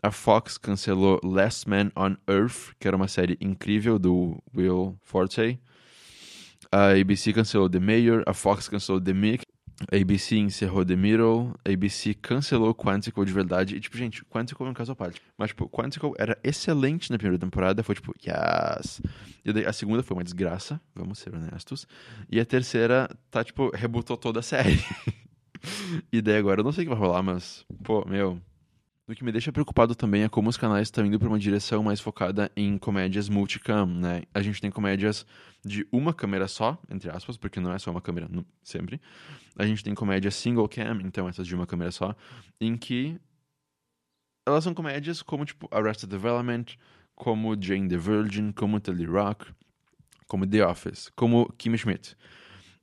A 0.02 0.10
Fox 0.10 0.56
cancelou 0.56 1.20
Last 1.22 1.68
Man 1.68 1.92
on 1.94 2.16
Earth, 2.26 2.72
que 2.80 2.88
era 2.88 2.96
uma 2.96 3.08
série 3.08 3.36
incrível 3.42 3.98
do 3.98 4.42
Will 4.56 4.96
Forte. 5.02 5.60
A 6.72 6.98
ABC 6.98 7.34
cancelou 7.34 7.68
The 7.68 7.78
Mayor, 7.78 8.22
a 8.26 8.32
Fox 8.32 8.70
cancelou 8.70 8.98
The 8.98 9.12
Mick, 9.12 9.44
ABC 9.90 10.36
encerrou 10.36 10.84
The 10.84 10.96
Middle, 10.96 11.54
ABC 11.64 12.14
cancelou 12.14 12.74
Quantico 12.74 13.24
de 13.24 13.32
verdade. 13.32 13.76
E, 13.76 13.80
tipo, 13.80 13.96
gente, 13.96 14.24
Quantico 14.24 14.64
é 14.64 14.68
um 14.70 14.74
caso 14.74 14.92
à 14.92 14.96
parte. 14.96 15.20
Mas, 15.36 15.48
tipo, 15.48 15.68
Quantico 15.68 16.14
era 16.18 16.38
excelente 16.44 17.10
na 17.10 17.18
primeira 17.18 17.38
temporada, 17.38 17.82
foi 17.82 17.94
tipo, 17.94 18.14
yes. 18.24 19.00
E 19.44 19.52
daí 19.52 19.66
a 19.66 19.72
segunda 19.72 20.02
foi 20.02 20.16
uma 20.16 20.24
desgraça, 20.24 20.80
vamos 20.94 21.18
ser 21.18 21.34
honestos. 21.34 21.86
E 22.30 22.38
a 22.38 22.44
terceira, 22.44 23.08
tá, 23.30 23.42
tipo, 23.42 23.70
rebutou 23.74 24.16
toda 24.16 24.40
a 24.40 24.42
série. 24.42 24.78
e 26.12 26.20
daí 26.20 26.36
agora 26.36 26.60
eu 26.60 26.64
não 26.64 26.72
sei 26.72 26.84
o 26.84 26.88
que 26.88 26.94
vai 26.94 26.98
rolar, 26.98 27.22
mas, 27.22 27.64
pô, 27.82 28.04
meu, 28.06 28.40
o 29.08 29.14
que 29.14 29.24
me 29.24 29.32
deixa 29.32 29.52
preocupado 29.52 29.94
também 29.94 30.22
é 30.22 30.28
como 30.28 30.48
os 30.48 30.56
canais 30.56 30.86
estão 30.86 31.04
indo 31.04 31.18
para 31.18 31.28
uma 31.28 31.38
direção 31.38 31.82
mais 31.82 32.00
focada 32.00 32.50
em 32.56 32.78
comédias 32.78 33.28
multicam, 33.28 33.86
né? 33.86 34.22
A 34.32 34.40
gente 34.40 34.60
tem 34.60 34.70
comédias 34.70 35.26
de 35.64 35.86
uma 35.90 36.14
câmera 36.14 36.46
só, 36.46 36.80
entre 36.88 37.10
aspas, 37.10 37.36
porque 37.36 37.58
não 37.58 37.72
é 37.72 37.78
só 37.78 37.90
uma 37.90 38.00
câmera 38.00 38.28
sempre. 38.62 39.00
A 39.58 39.66
gente 39.66 39.82
tem 39.82 39.94
comédias 39.94 40.36
single 40.36 40.68
cam, 40.68 41.00
então 41.04 41.28
essas 41.28 41.46
de 41.46 41.54
uma 41.54 41.66
câmera 41.66 41.90
só, 41.90 42.14
em 42.60 42.76
que 42.76 43.18
elas 44.46 44.62
são 44.62 44.72
comédias 44.72 45.20
como 45.20 45.44
tipo 45.44 45.68
Arrested 45.72 46.08
Development, 46.08 46.66
como 47.14 47.60
Jane 47.60 47.88
the 47.88 47.98
Virgin, 47.98 48.52
como 48.52 48.78
Telly 48.78 49.04
Rock, 49.04 49.52
como 50.28 50.46
The 50.46 50.64
Office, 50.64 51.10
como 51.16 51.52
Kim 51.58 51.76
Schmidt. 51.76 52.16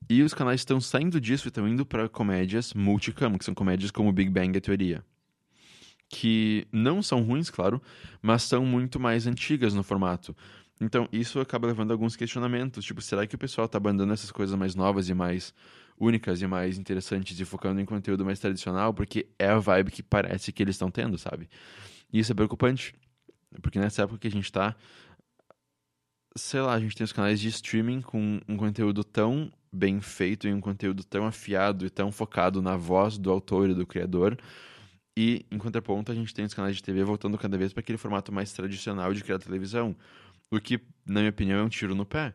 E 0.10 0.22
os 0.22 0.34
canais 0.34 0.62
estão 0.62 0.82
saindo 0.82 1.20
disso 1.20 1.48
e 1.48 1.50
estão 1.50 1.68
indo 1.68 1.86
para 1.86 2.10
comédias 2.10 2.74
multicam, 2.74 3.38
que 3.38 3.46
são 3.46 3.54
comédias 3.54 3.90
como 3.90 4.12
Big 4.12 4.30
Bang 4.30 4.60
Teoria 4.60 5.04
que 6.10 6.68
não 6.72 7.02
são 7.02 7.22
ruins, 7.22 7.50
claro, 7.50 7.82
mas 8.22 8.44
são 8.44 8.66
muito 8.66 9.00
mais 9.00 9.28
antigas 9.28 9.74
no 9.74 9.84
formato. 9.84 10.36
Então, 10.82 11.08
isso 11.12 11.40
acaba 11.40 11.68
levando 11.68 11.92
a 11.92 11.94
alguns 11.94 12.16
questionamentos, 12.16 12.84
tipo, 12.84 13.02
será 13.02 13.28
que 13.28 13.36
o 13.36 13.38
pessoal 13.38 13.66
está 13.66 13.78
abandonando 13.78 14.14
essas 14.14 14.32
coisas 14.32 14.58
mais 14.58 14.76
novas 14.76 15.08
e 15.08 15.14
mais 15.14 15.54
únicas 16.00 16.42
e 16.42 16.48
mais 16.48 16.78
interessantes 16.78 17.40
e 17.40 17.46
focando 17.46 17.80
em 17.82 17.86
conteúdo 17.86 18.26
mais 18.26 18.40
tradicional, 18.40 18.94
porque 18.94 19.28
é 19.38 19.50
a 19.50 19.60
vibe 19.60 19.92
que 19.92 20.02
parece 20.02 20.52
que 20.52 20.64
eles 20.64 20.76
estão 20.76 20.90
tendo, 20.90 21.18
sabe? 21.18 21.50
E 22.12 22.20
isso 22.20 22.32
é 22.32 22.36
preocupante, 22.36 22.96
porque 23.62 23.78
nessa 23.78 24.04
época 24.04 24.20
que 24.20 24.28
a 24.28 24.32
gente 24.32 24.46
está, 24.46 24.76
sei 26.36 26.62
lá, 26.62 26.74
a 26.74 26.80
gente 26.80 26.96
tem 26.96 27.04
os 27.04 27.12
canais 27.12 27.40
de 27.40 27.50
streaming 27.50 28.02
com 28.02 28.40
um 28.48 28.56
conteúdo 28.56 29.04
tão 29.04 29.52
bem 29.72 30.00
feito 30.00 30.48
e 30.48 30.54
um 30.54 30.62
conteúdo 30.62 31.04
tão 31.04 31.26
afiado 31.28 31.86
e 31.86 31.90
tão 31.90 32.12
focado 32.12 32.62
na 32.62 32.78
voz 32.78 33.18
do 33.18 33.30
autor 33.30 33.70
e 33.70 33.74
do 33.74 33.86
criador, 33.86 34.38
e, 35.22 35.46
em 35.52 35.58
contraponto, 35.58 36.14
a 36.14 36.16
gente 36.16 36.34
tem 36.34 36.46
os 36.46 36.54
canais 36.54 36.78
de 36.78 36.82
TV 36.82 37.04
voltando 37.04 37.38
cada 37.38 37.58
vez 37.58 37.74
para 37.74 37.82
aquele 37.82 37.98
formato 37.98 38.32
mais 38.32 38.54
tradicional 38.54 39.14
de 39.14 39.22
criar 39.22 39.38
televisão. 39.38 39.94
O 40.50 40.62
que, 40.62 40.80
na 41.06 41.20
minha 41.20 41.30
opinião, 41.30 41.60
é 41.60 41.62
um 41.62 41.68
tiro 41.68 41.94
no 41.94 42.06
pé. 42.06 42.34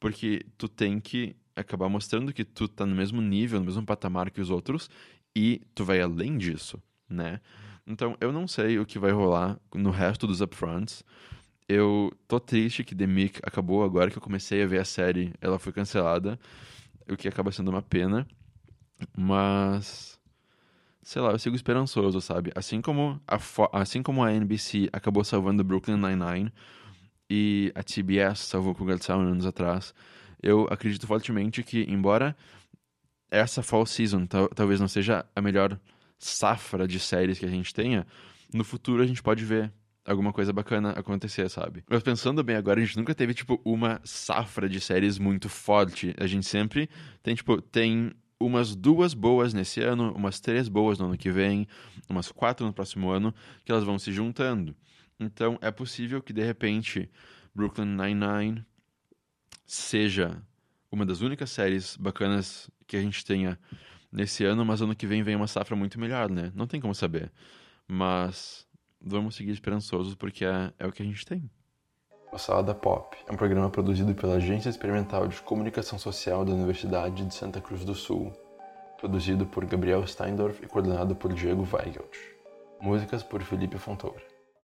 Porque 0.00 0.44
tu 0.58 0.68
tem 0.68 0.98
que 0.98 1.36
acabar 1.54 1.88
mostrando 1.88 2.32
que 2.32 2.44
tu 2.44 2.66
tá 2.66 2.84
no 2.84 2.96
mesmo 2.96 3.22
nível, 3.22 3.60
no 3.60 3.66
mesmo 3.66 3.86
patamar 3.86 4.32
que 4.32 4.40
os 4.40 4.50
outros, 4.50 4.90
e 5.32 5.62
tu 5.76 5.84
vai 5.84 6.00
além 6.00 6.36
disso, 6.36 6.82
né? 7.08 7.40
Então, 7.86 8.16
eu 8.20 8.32
não 8.32 8.48
sei 8.48 8.80
o 8.80 8.84
que 8.84 8.98
vai 8.98 9.12
rolar 9.12 9.56
no 9.72 9.92
resto 9.92 10.26
dos 10.26 10.40
upfronts. 10.40 11.04
Eu 11.68 12.12
tô 12.26 12.40
triste 12.40 12.82
que 12.82 12.96
The 12.96 13.06
Mick 13.06 13.38
acabou 13.44 13.84
agora 13.84 14.10
que 14.10 14.18
eu 14.18 14.22
comecei 14.22 14.60
a 14.60 14.66
ver 14.66 14.80
a 14.80 14.84
série, 14.84 15.32
ela 15.40 15.56
foi 15.56 15.72
cancelada, 15.72 16.36
o 17.08 17.16
que 17.16 17.28
acaba 17.28 17.52
sendo 17.52 17.70
uma 17.70 17.80
pena. 17.80 18.26
Mas 19.16 20.18
sei 21.04 21.20
lá, 21.20 21.30
eu 21.30 21.38
sigo 21.38 21.54
esperançoso, 21.54 22.20
sabe? 22.20 22.50
Assim 22.54 22.80
como 22.80 23.20
a, 23.28 23.38
assim 23.80 24.02
como 24.02 24.24
a 24.24 24.32
NBC 24.32 24.88
acabou 24.92 25.22
salvando 25.22 25.62
Brooklyn 25.62 25.96
Nine-Nine 25.96 26.52
e 27.30 27.70
a 27.74 27.82
TBS 27.82 28.40
salvou 28.40 28.74
Cougar 28.74 28.98
Town 28.98 29.20
anos 29.20 29.46
atrás, 29.46 29.94
eu 30.42 30.66
acredito 30.70 31.06
fortemente 31.06 31.62
que, 31.62 31.84
embora 31.88 32.34
essa 33.30 33.62
fall 33.62 33.84
season 33.84 34.26
talvez 34.26 34.80
não 34.80 34.88
seja 34.88 35.24
a 35.36 35.40
melhor 35.42 35.78
safra 36.18 36.88
de 36.88 36.98
séries 36.98 37.38
que 37.38 37.46
a 37.46 37.50
gente 37.50 37.74
tenha, 37.74 38.06
no 38.52 38.64
futuro 38.64 39.02
a 39.02 39.06
gente 39.06 39.22
pode 39.22 39.44
ver 39.44 39.72
alguma 40.06 40.32
coisa 40.32 40.52
bacana 40.52 40.90
acontecer, 40.90 41.48
sabe? 41.50 41.82
Mas 41.88 42.02
pensando 42.02 42.42
bem 42.42 42.56
agora, 42.56 42.80
a 42.80 42.84
gente 42.84 42.96
nunca 42.96 43.14
teve, 43.14 43.32
tipo, 43.32 43.60
uma 43.64 44.00
safra 44.04 44.68
de 44.68 44.80
séries 44.80 45.18
muito 45.18 45.48
forte. 45.48 46.14
A 46.18 46.26
gente 46.26 46.46
sempre 46.46 46.90
tem, 47.22 47.34
tipo, 47.34 47.60
tem 47.60 48.12
umas 48.46 48.74
duas 48.74 49.14
boas 49.14 49.54
nesse 49.54 49.80
ano, 49.80 50.12
umas 50.14 50.40
três 50.40 50.68
boas 50.68 50.98
no 50.98 51.06
ano 51.06 51.18
que 51.18 51.30
vem, 51.30 51.66
umas 52.08 52.30
quatro 52.30 52.66
no 52.66 52.72
próximo 52.72 53.10
ano, 53.10 53.34
que 53.64 53.72
elas 53.72 53.84
vão 53.84 53.98
se 53.98 54.12
juntando. 54.12 54.74
Então 55.18 55.58
é 55.60 55.70
possível 55.70 56.22
que 56.22 56.32
de 56.32 56.42
repente 56.42 57.10
Brooklyn 57.54 57.86
Nine-Nine 57.86 58.64
seja 59.66 60.42
uma 60.90 61.06
das 61.06 61.20
únicas 61.20 61.50
séries 61.50 61.96
bacanas 61.96 62.70
que 62.86 62.96
a 62.96 63.00
gente 63.00 63.24
tenha 63.24 63.58
nesse 64.12 64.44
ano, 64.44 64.64
mas 64.64 64.80
ano 64.80 64.94
que 64.94 65.06
vem 65.06 65.22
vem 65.22 65.34
uma 65.34 65.46
safra 65.46 65.74
muito 65.74 65.98
melhor, 65.98 66.30
né? 66.30 66.52
Não 66.54 66.66
tem 66.66 66.80
como 66.80 66.94
saber. 66.94 67.32
Mas 67.86 68.66
vamos 69.00 69.34
seguir 69.34 69.50
esperançosos 69.50 70.14
porque 70.14 70.44
é, 70.44 70.72
é 70.78 70.86
o 70.86 70.92
que 70.92 71.02
a 71.02 71.06
gente 71.06 71.24
tem. 71.26 71.50
O 72.34 72.38
Salada 72.38 72.74
Pop 72.74 73.16
é 73.28 73.32
um 73.32 73.36
programa 73.36 73.70
produzido 73.70 74.12
pela 74.12 74.34
Agência 74.34 74.68
Experimental 74.68 75.28
de 75.28 75.40
Comunicação 75.40 76.00
Social 76.00 76.44
da 76.44 76.50
Universidade 76.50 77.24
de 77.24 77.32
Santa 77.32 77.60
Cruz 77.60 77.84
do 77.84 77.94
Sul, 77.94 78.32
produzido 78.98 79.46
por 79.46 79.64
Gabriel 79.64 80.04
Steindorf 80.04 80.60
e 80.60 80.66
coordenado 80.66 81.14
por 81.14 81.32
Diego 81.32 81.64
Weigelt. 81.72 82.18
Músicas 82.80 83.22
por 83.22 83.40
Felipe 83.42 83.78
Fontoura. 83.78 84.33